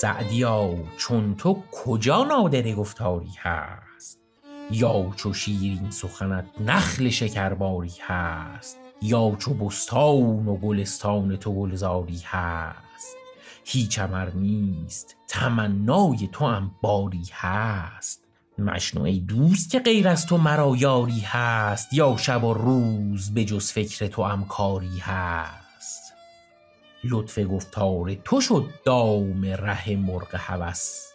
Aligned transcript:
سعدیا 0.00 0.74
چون 0.96 1.34
تو 1.34 1.62
کجا 1.72 2.24
نادر 2.24 2.72
گفتاری 2.72 3.30
هست؟ 3.38 4.20
یا 4.70 5.12
چو 5.16 5.32
شیرین 5.32 5.90
سخنت 5.90 6.44
نخل 6.60 7.08
شکرباری 7.08 7.92
هست؟ 8.00 8.78
یا 9.02 9.36
چو 9.38 9.54
بستان 9.54 10.48
و 10.48 10.56
گلستان 10.56 11.36
تو 11.36 11.54
گلزاری 11.54 12.22
هست؟ 12.24 13.16
هیچ 13.64 13.98
امر 13.98 14.30
نیست 14.30 15.16
تمنای 15.28 16.28
تو 16.32 16.46
هم 16.46 16.70
باری 16.82 17.28
هست؟ 17.32 18.24
مشنو 18.58 19.02
ای 19.02 19.20
دوست 19.20 19.70
که 19.70 19.78
غیر 19.78 20.08
از 20.08 20.26
تو 20.26 20.38
مرا 20.38 20.76
یاری 20.76 21.20
هست 21.20 21.94
یا 21.94 22.16
شب 22.16 22.44
و 22.44 22.54
روز 22.54 23.34
به 23.34 23.44
جز 23.44 23.72
فکر 23.72 24.06
تو 24.06 24.22
هم 24.22 24.44
کاری 24.44 24.98
هست؟ 24.98 25.59
لطف 27.04 27.38
گفتار 27.38 28.14
تو 28.14 28.40
شد 28.40 28.66
دام 28.84 29.44
ره 29.44 29.96
مرغ 29.96 30.34
هوس. 30.34 31.06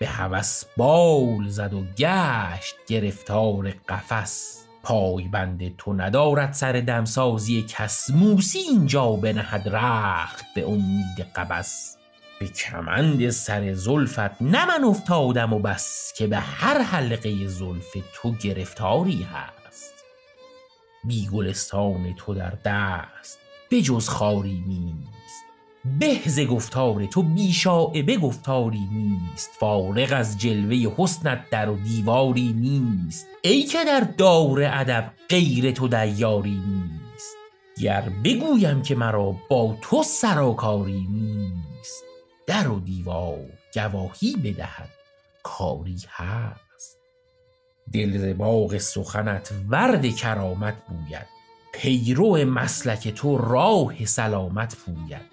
به 0.00 0.06
هوس 0.06 0.64
بال 0.76 1.48
زد 1.48 1.74
و 1.74 1.84
گشت 1.98 2.74
گرفتار 2.88 3.70
قفس. 3.88 4.64
پای 4.82 5.28
بند 5.28 5.76
تو 5.76 5.92
ندارد 5.92 6.52
سر 6.52 6.72
دمسازی 6.72 7.62
کس. 7.68 8.10
موسی 8.10 8.58
اینجا 8.58 9.12
بنهد 9.12 9.68
رخت 9.68 10.44
به 10.54 10.68
امید 10.68 11.20
قبس. 11.36 11.96
به 12.40 12.46
کمند 12.48 13.30
سر 13.30 13.74
زلفت 13.74 14.42
نه 14.42 14.66
من 14.66 14.84
افتادم 14.84 15.52
و 15.52 15.58
بس 15.58 16.12
که 16.16 16.26
به 16.26 16.38
هر 16.38 16.82
حلقه 16.82 17.46
زلف 17.46 17.96
تو 18.14 18.32
گرفتاری 18.32 19.22
هست. 19.22 19.94
بی 21.04 21.28
گلستان 21.28 22.14
تو 22.16 22.34
در 22.34 22.52
دست 22.64 23.38
به 23.70 23.82
جز 23.82 24.08
خاری 24.08 24.64
نیست. 24.66 25.44
به 25.98 26.28
ز 26.28 26.40
گفتار 26.40 27.06
تو 27.06 27.22
بی 27.22 27.52
شایبه 27.52 28.16
گفتاری 28.16 28.88
نیست. 28.92 29.50
فارغ 29.60 30.12
از 30.12 30.38
جلوه 30.38 30.94
حسنت 30.96 31.50
در 31.50 31.68
و 31.68 31.76
دیواری 31.76 32.52
نیست. 32.52 33.26
ای 33.42 33.62
که 33.62 33.84
در 33.84 34.00
دار 34.00 34.62
ادب 34.62 35.12
غیر 35.28 35.70
تو 35.70 35.88
دیاری 35.88 36.62
نیست. 36.66 37.36
گر 37.80 38.08
بگویم 38.24 38.82
که 38.82 38.94
مرا 38.94 39.36
با 39.50 39.76
تو 39.82 40.02
سراکاری 40.02 41.06
نیست. 41.10 42.04
در 42.46 42.68
و 42.68 42.80
دیوار 42.80 43.46
گواهی 43.74 44.36
بدهد 44.44 44.90
کاری 45.42 45.98
هست. 46.08 46.98
دل 47.92 48.32
باغ 48.32 48.78
سخنت 48.78 49.52
ورد 49.68 50.14
کرامت 50.16 50.74
بوید. 50.86 51.39
پیرو 51.82 52.36
مسلک 52.36 53.08
تو 53.08 53.38
راه 53.38 54.04
سلامت 54.04 54.76
پوید. 54.76 55.30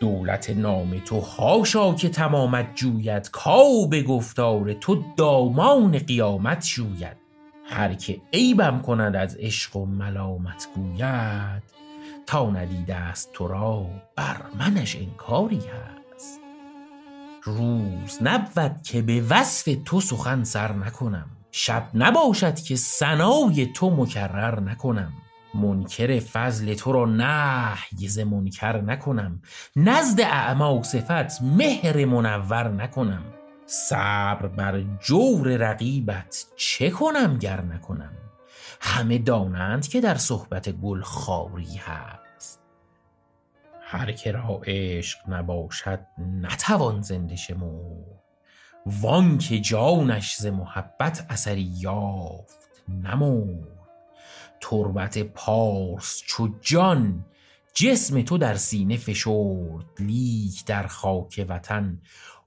دولت 0.00 0.50
نام 0.50 0.98
تو 0.98 1.20
حاشا 1.20 1.94
که 1.94 2.08
تمامت 2.08 2.74
جوید 2.74 3.30
کاو 3.30 3.90
گفتار 3.90 4.72
تو 4.72 5.04
دامان 5.16 5.98
قیامت 5.98 6.64
شوید. 6.64 7.16
هر 7.64 7.94
که 7.94 8.20
عیبم 8.32 8.82
کند 8.82 9.16
از 9.16 9.36
عشق 9.36 9.76
و 9.76 9.86
ملامت 9.86 10.68
گوید 10.74 11.62
تا 12.26 12.50
ندیده 12.50 12.94
است 12.94 13.32
تو 13.32 13.48
را 13.48 13.86
بر 14.16 14.36
منش 14.58 14.96
انکاری 14.96 15.56
هست. 15.56 16.40
روز 17.42 18.18
نبود 18.22 18.82
که 18.82 19.02
به 19.02 19.22
وصف 19.30 19.76
تو 19.84 20.00
سخن 20.00 20.44
سر 20.44 20.72
نکنم. 20.72 21.26
شب 21.50 21.88
نباشد 21.94 22.54
که 22.54 22.76
ثنای 22.76 23.66
تو 23.66 23.90
مکرر 23.90 24.60
نکنم. 24.60 25.12
منکر 25.54 26.20
فضل 26.20 26.74
تو 26.74 26.92
را 26.92 27.06
نهی 27.06 28.08
ز 28.08 28.18
منکر 28.18 28.80
نکنم. 28.80 29.42
نزد 29.76 30.20
اعمی 30.20 30.82
صفت 30.82 31.42
مهر 31.42 32.04
منور 32.04 32.68
نکنم. 32.68 33.24
صبر 33.66 34.46
بر 34.46 34.80
جور 35.00 35.56
رقیبت 35.56 36.46
چه 36.56 36.90
کنم 36.90 37.38
گر 37.38 37.60
نکنم؟ 37.60 38.12
همه 38.80 39.18
دانند 39.18 39.88
که 39.88 40.00
در 40.00 40.14
صحبت 40.14 40.68
گل 40.68 41.00
خاری 41.00 41.76
هست. 41.76 42.60
هر 43.82 44.12
که 44.12 44.32
را 44.32 44.60
عشق 44.66 45.18
نباشد 45.28 46.00
نتوان 46.18 47.02
زنده 47.02 47.36
وان 48.86 49.38
که 49.38 49.60
جانش 49.60 50.36
ز 50.36 50.46
محبت 50.46 51.26
اثری 51.30 51.72
یافت 51.80 52.58
نمرد. 52.88 53.73
تربت 54.70 55.18
پارس 55.18 56.22
چو 56.26 56.48
جان 56.60 57.24
جسم 57.74 58.22
تو 58.22 58.38
در 58.38 58.54
سینه 58.54 58.96
فشرد 58.96 59.84
لیک 59.98 60.64
در 60.64 60.86
خاک 60.86 61.46
وطن 61.48 62.00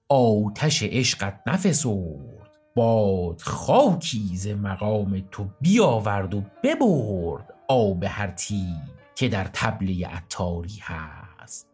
آتش 0.10 0.84
عشقت 0.84 1.42
نفسرد. 1.48 2.52
باد 2.76 3.42
خاکی 3.42 4.38
ز 4.38 4.48
مقام 4.48 5.28
تو 5.32 5.50
بیاورد 5.62 6.34
و 6.34 6.44
ببرد 6.64 7.54
آب 7.68 8.04
هر 8.04 8.28
تیغ 8.28 8.90
که 9.16 9.30
در 9.30 9.44
طبله 9.44 10.08
عطاری 10.08 10.80
هست. 10.82 11.68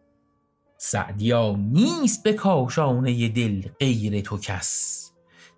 سعدیا 0.77 1.55
نیست 1.55 2.23
به 2.23 2.33
کاشانه 2.33 3.29
دل 3.29 3.67
غیر 3.79 4.21
تو 4.21 4.37
کس. 4.37 5.02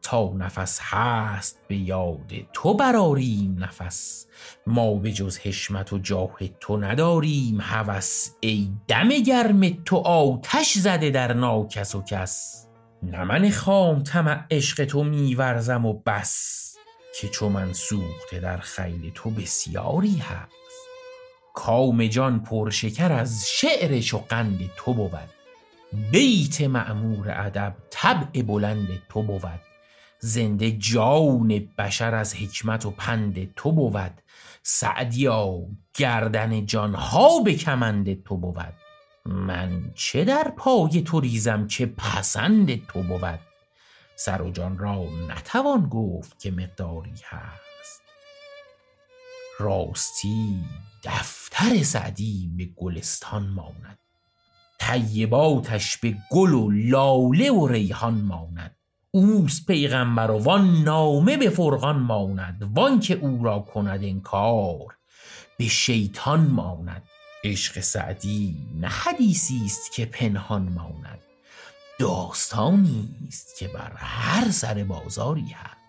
تا 0.05 0.33
نفس 0.37 0.79
هست 0.81 1.59
به 1.67 1.75
یاد 1.75 2.31
تو 2.53 2.73
برآریم 2.73 3.57
نفس. 3.59 4.27
ما 4.67 4.93
به 4.93 5.11
جز 5.11 5.39
حشمت 5.39 5.93
و 5.93 5.97
جاه 5.97 6.35
تو 6.59 6.77
نداریم 6.77 7.57
هوس. 7.61 8.29
ای 8.39 8.71
دم 8.87 9.09
گرم 9.09 9.83
تو 9.83 9.95
آتش 9.97 10.73
زده 10.73 11.09
در 11.09 11.33
ناکس 11.33 11.95
و 11.95 12.03
کس. 12.03 12.65
نه 13.03 13.23
من 13.23 13.49
خام 13.49 14.03
طمع 14.03 14.43
عشق 14.51 14.85
تو 14.85 15.03
می 15.03 15.35
ورزم 15.35 15.85
و 15.85 15.93
بس. 15.93 16.75
که 17.21 17.27
چو 17.27 17.49
من 17.49 17.73
سوخته 17.73 18.39
در 18.39 18.57
خیل 18.57 19.11
تو 19.15 19.29
بسیاری 19.29 20.17
هست. 20.17 20.51
کام 21.53 22.07
جان 22.07 22.43
پرشکر 22.43 23.11
از 23.11 23.45
شعرش 23.47 24.13
و 24.13 24.17
قند 24.17 24.69
تو 24.77 24.93
بود. 24.93 25.29
بیت 26.11 26.61
معمور 26.61 27.31
ادب 27.31 27.75
طبع 27.89 28.41
بلند 28.41 29.01
تو 29.09 29.23
بود. 29.23 29.64
زنده 30.25 30.71
جان 30.71 31.47
بشر 31.77 32.15
از 32.15 32.35
حکمت 32.35 32.85
و 32.85 32.91
پند 32.91 33.53
تو 33.55 33.71
بود. 33.71 34.21
سعدیا 34.63 35.57
گردن 35.93 36.65
جانها 36.65 37.39
به 37.39 37.53
کمند 37.53 38.23
تو 38.23 38.37
بود. 38.37 38.73
من 39.25 39.91
چه 39.95 40.23
در 40.25 40.53
پای 40.57 41.01
تو 41.01 41.19
ریزم 41.19 41.67
که 41.67 41.85
پسند 41.85 42.87
تو 42.87 43.03
بود؟ 43.03 43.39
سر 44.15 44.41
و 44.41 44.51
جان 44.51 44.77
را 44.77 45.03
نتوان 45.27 45.89
گفت 45.89 46.39
که 46.39 46.51
مقداری 46.51 47.21
هست. 47.25 48.01
راستی 49.59 50.63
دفتر 51.03 51.83
سعدی 51.83 52.51
به 52.57 52.65
گلستان 52.65 53.47
ماند. 53.47 53.99
طیباتش 54.79 55.97
به 55.97 56.15
گل 56.31 56.53
و 56.53 56.71
لاله 56.71 57.51
و 57.51 57.67
ریحان 57.67 58.21
ماند. 58.21 58.74
اوست 59.15 59.65
پیغمبر 59.65 60.31
و 60.31 60.43
وان 60.43 60.83
نامه 60.83 61.37
به 61.37 61.49
فرقان 61.49 61.99
ماند 61.99 62.71
وان 62.73 62.99
که 62.99 63.13
او 63.13 63.43
را 63.43 63.59
کند 63.59 64.03
انکار. 64.03 64.97
به 65.57 65.67
شیطان 65.67 66.39
ماند 66.39 67.03
عشق 67.43 67.79
سعدی 67.79 68.67
نه 68.75 68.87
حدیثی 68.87 69.61
است 69.65 69.91
که 69.91 70.05
پنهان 70.05 70.61
ماند. 70.61 71.19
داستانی 71.99 73.09
است 73.27 73.57
که 73.59 73.67
بر 73.67 73.91
هر 73.95 74.51
سر 74.51 74.83
بازاری 74.83 75.49
هست. 75.49 75.84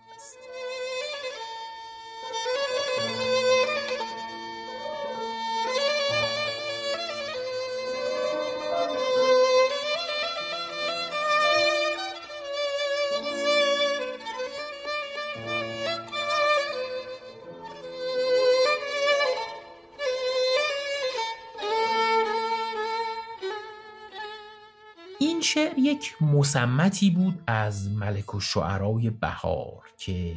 شعر 25.53 25.79
یک 25.79 26.21
مسمتی 26.21 27.09
بود 27.11 27.43
از 27.47 27.91
ملک 27.91 28.35
و 28.35 28.39
شعرای 28.39 29.09
بهار 29.09 29.83
که 29.97 30.35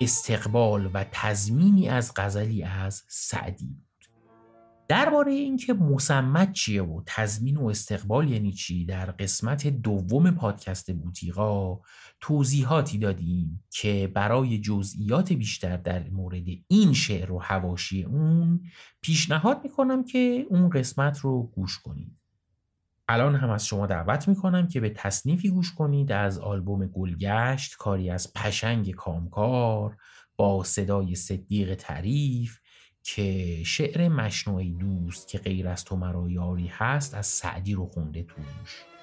استقبال 0.00 0.90
و 0.94 1.04
تضمینی 1.12 1.88
از 1.88 2.12
غزلی 2.16 2.62
از 2.62 3.02
سعدی 3.08 3.66
بود. 3.66 3.88
درباره 4.88 5.32
اینکه 5.32 5.74
مسمت 5.74 6.52
چیه 6.52 6.82
و 6.82 7.02
تضمین 7.06 7.56
و 7.56 7.66
استقبال 7.66 8.30
یعنی 8.30 8.52
چی 8.52 8.84
در 8.84 9.10
قسمت 9.10 9.66
دوم 9.66 10.30
پادکست 10.30 10.92
بوتیقا 10.92 11.80
توضیحاتی 12.20 12.98
دادیم 12.98 13.64
که 13.70 14.10
برای 14.14 14.58
جزئیات 14.58 15.32
بیشتر 15.32 15.76
در 15.76 16.10
مورد 16.10 16.44
این 16.68 16.92
شعر 16.92 17.32
و 17.32 17.38
هواشی 17.38 18.04
اون 18.04 18.60
پیشنهاد 19.00 19.60
می‌کنم 19.64 20.04
که 20.04 20.46
اون 20.50 20.70
قسمت 20.70 21.18
رو 21.18 21.42
گوش 21.42 21.78
کنید. 21.78 22.17
الان 23.08 23.34
هم 23.34 23.50
از 23.50 23.66
شما 23.66 23.86
دعوت 23.86 24.28
می‌کنم 24.28 24.68
که 24.68 24.80
به 24.80 24.90
تصنیفی 24.90 25.50
گوش 25.50 25.74
کنید 25.74 26.12
از 26.12 26.38
آلبوم 26.38 26.86
گلگشت 26.86 27.76
کاری 27.76 28.10
از 28.10 28.32
پشنگ 28.32 28.90
کامکار 28.90 29.96
با 30.36 30.64
صدای 30.64 31.14
صدیق 31.14 31.74
تعریف 31.74 32.58
که 33.02 33.62
شعر 33.64 34.08
مشنوعی 34.08 34.74
دوست 34.74 35.28
که 35.28 35.38
غیر 35.38 35.68
از 35.68 35.84
تو 35.84 35.96
مرا 35.96 36.30
یاری 36.30 36.66
هست 36.66 37.14
از 37.14 37.26
سعدی 37.26 37.74
رو 37.74 37.86
خونده 37.86 38.22
توش. 38.22 38.97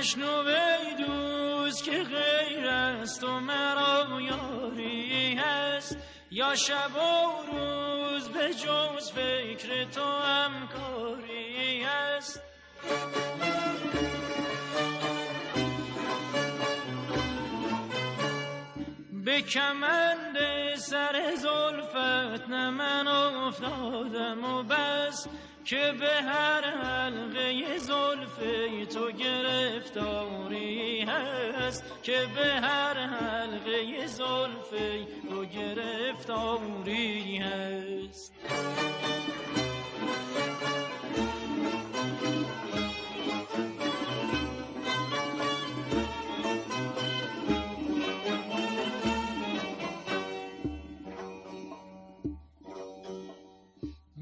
مشنو 0.00 0.42
دوست 0.98 1.84
که 1.84 1.90
غیر 1.90 2.68
است 2.68 3.24
و 3.24 3.40
مرا 3.40 4.20
یاری 4.20 5.34
هست. 5.34 5.96
یا 6.30 6.54
شب 6.54 6.96
و 6.96 7.52
روز 7.52 8.28
به 8.28 8.54
جز 8.54 9.12
فکر 9.12 9.84
تو 9.84 10.04
همکاری 10.04 11.82
هست. 11.82 12.42
به 19.24 19.42
کمند 19.42 20.36
سر 20.76 21.34
زلفت 21.36 22.48
نه 22.48 22.70
من 22.70 23.08
افتادم 23.08 24.44
و 24.44 24.62
بس. 24.62 25.28
که 25.64 25.92
به 26.00 26.22
هر 26.22 26.64
حلقه 26.64 27.78
زلفه 27.78 28.86
تو 28.86 29.10
گرفتاری 29.10 31.00
هست. 31.00 31.84
که 32.02 32.26
به 32.34 32.46
هر 32.46 32.94
حلقه 32.94 34.06
زلفه 34.06 35.06
تو 35.30 35.44
گرفتاری 35.44 37.36
هست. 37.36 38.32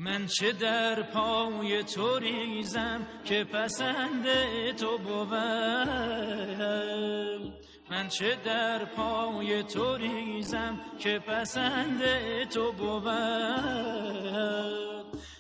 من 0.09 0.27
چه 0.27 0.53
در 0.53 1.03
پای 1.03 1.85
تو 1.85 2.19
ریزم 2.19 3.07
که 3.25 3.45
پسند 3.45 4.27
تو 4.77 4.99
بود 4.99 5.35
من 7.91 8.09
چه 8.09 8.37
در 8.45 8.85
پای 8.85 9.63
تو 9.63 9.97
ریزم 9.97 10.81
که 10.99 11.19
پسند 11.19 12.03
تو 12.51 12.73
بود 12.73 13.09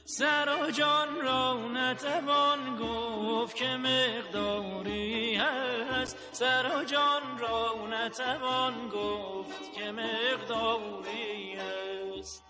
سر 0.04 0.48
و 0.62 0.70
جان 0.70 1.20
را 1.22 1.68
نتوان 1.68 2.76
گفت 2.76 3.56
که 3.56 3.76
مقداری 3.76 5.34
هست. 5.34 6.16
سر 6.32 6.70
و 6.76 6.84
جان 6.84 7.38
را 7.38 7.88
نتوان 7.90 8.88
گفت 8.88 9.72
که 9.72 9.90
مقداری 9.92 11.54
هست. 11.54 12.44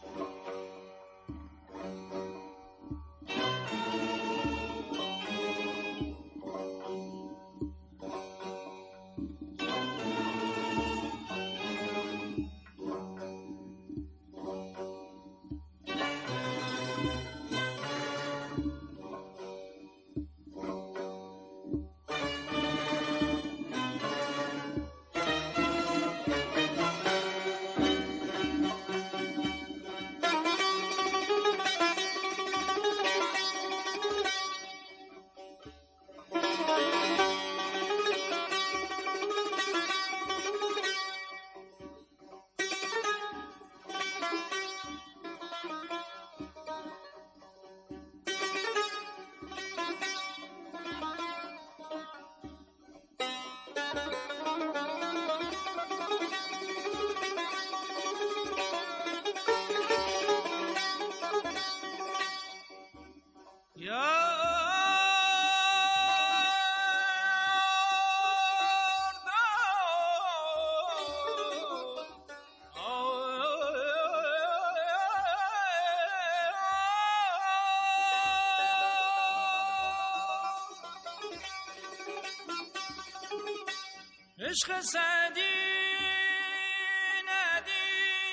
عشق 84.59 84.81
سعدی 84.81 85.41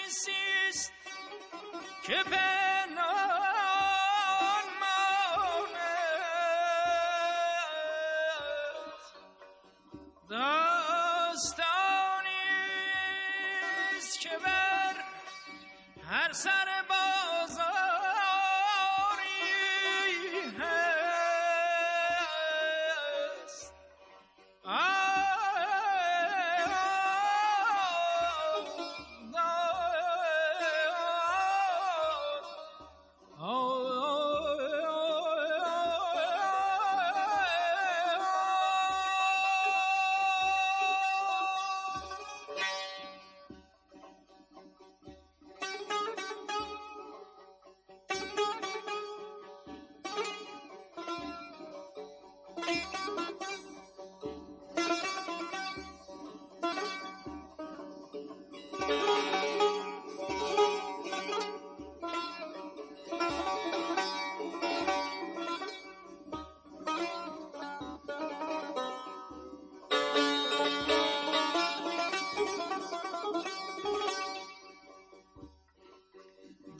ندیسیست 0.05 0.93
که 2.03 2.23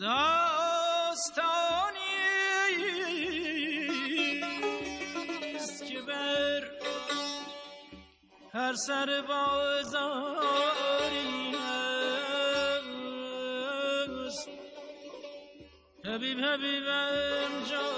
داستانی 0.06 2.00
است 5.56 5.86
که 5.86 6.02
بر 6.02 6.64
هر 8.54 8.74
سر 8.88 9.24
بازاری 9.28 10.36
هست 14.28 14.50
حبیب 16.06 16.40
حبیبم 16.40 17.64
جان 17.70 17.95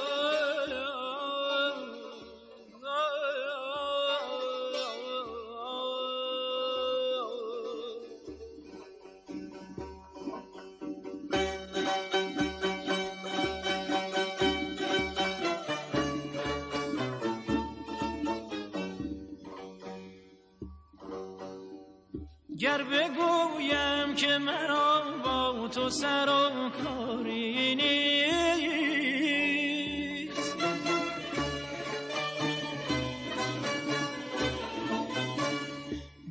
بگویم 23.57 24.15
که 24.15 24.37
مرا 24.37 25.01
با 25.23 25.67
تو 25.67 25.89
سر 25.89 26.29
و 26.29 26.69
کاری 26.69 27.75
نیست. 27.75 28.57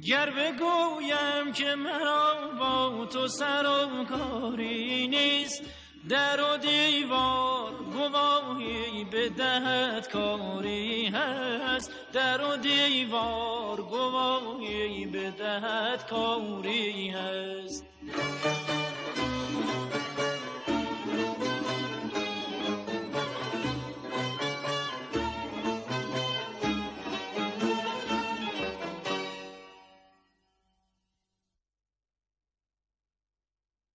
گر 0.06 0.30
بگویم 0.30 1.52
که 1.52 1.74
مرا 1.74 2.34
با 2.58 3.06
تو 3.06 3.28
سر 3.28 3.66
و 3.66 4.04
کاری 4.04 5.08
نیست 5.08 5.62
در 6.08 6.40
و 6.40 6.56
دیوار 6.56 7.72
گواهی 7.72 9.04
بدهد 9.04 10.08
کاری 10.08 11.06
هست. 11.06 11.90
در 12.12 12.40
و 12.40 12.56
دیوار 12.56 13.76
گواهی 13.76 15.06
بدهد 15.06 16.06
کاری 16.10 17.08
هست. 17.08 17.84